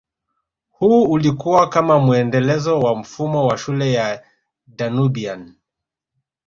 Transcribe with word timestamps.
Huu 0.71 1.03
ulikua 1.03 1.69
kama 1.69 1.99
muendelezo 1.99 2.79
wa 2.79 2.95
mfumo 2.95 3.47
wa 3.47 3.57
shule 3.57 3.93
ya 3.93 4.23
Danubian 4.67 5.53